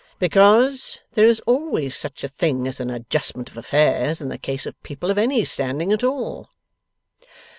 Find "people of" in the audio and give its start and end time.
4.81-5.19